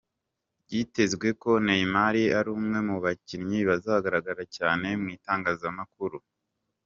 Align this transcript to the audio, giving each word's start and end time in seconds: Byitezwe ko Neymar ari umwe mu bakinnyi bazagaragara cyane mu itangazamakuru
Byitezwe 0.63 1.27
ko 1.41 1.49
Neymar 1.65 2.13
ari 2.37 2.49
umwe 2.57 2.79
mu 2.87 2.95
bakinnyi 3.03 3.59
bazagaragara 3.69 4.43
cyane 4.55 4.87
mu 5.01 5.07
itangazamakuru 5.17 6.17